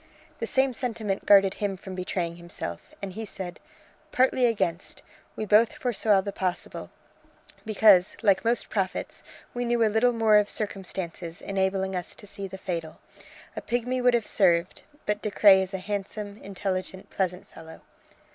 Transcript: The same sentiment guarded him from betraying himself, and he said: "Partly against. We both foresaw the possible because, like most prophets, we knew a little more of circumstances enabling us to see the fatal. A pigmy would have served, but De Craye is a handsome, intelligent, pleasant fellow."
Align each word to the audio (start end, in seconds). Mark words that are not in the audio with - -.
The 0.39 0.47
same 0.47 0.73
sentiment 0.73 1.27
guarded 1.27 1.53
him 1.53 1.77
from 1.77 1.93
betraying 1.93 2.37
himself, 2.37 2.91
and 3.03 3.13
he 3.13 3.23
said: 3.23 3.59
"Partly 4.11 4.47
against. 4.47 5.03
We 5.35 5.45
both 5.45 5.73
foresaw 5.73 6.21
the 6.21 6.31
possible 6.31 6.89
because, 7.65 8.17
like 8.23 8.43
most 8.43 8.67
prophets, 8.71 9.21
we 9.53 9.63
knew 9.63 9.85
a 9.85 9.93
little 9.93 10.11
more 10.13 10.37
of 10.37 10.49
circumstances 10.49 11.39
enabling 11.39 11.95
us 11.95 12.15
to 12.15 12.25
see 12.25 12.47
the 12.47 12.57
fatal. 12.57 12.99
A 13.55 13.61
pigmy 13.61 14.01
would 14.01 14.15
have 14.15 14.25
served, 14.25 14.81
but 15.05 15.21
De 15.21 15.29
Craye 15.29 15.61
is 15.61 15.71
a 15.75 15.77
handsome, 15.77 16.37
intelligent, 16.41 17.11
pleasant 17.11 17.47
fellow." 17.49 17.81